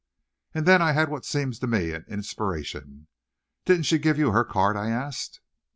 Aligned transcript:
And 0.55 0.65
then 0.65 0.81
I 0.81 0.93
had 0.93 1.09
what 1.09 1.25
seemed 1.25 1.61
to 1.61 1.67
me 1.67 1.91
an 1.91 2.05
inspiration. 2.07 3.05
"Didn't 3.65 3.83
she 3.85 3.99
give 3.99 4.17
you 4.17 4.31
her 4.31 4.43
card?" 4.43 4.75
I 4.75 4.89
asked. 4.89 5.41